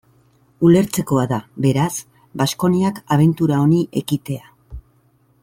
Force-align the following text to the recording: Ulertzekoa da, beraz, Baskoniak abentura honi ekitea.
Ulertzekoa 0.69 1.25
da, 1.31 1.37
beraz, 1.65 1.91
Baskoniak 2.43 3.03
abentura 3.17 3.61
honi 3.67 3.85
ekitea. 4.03 4.51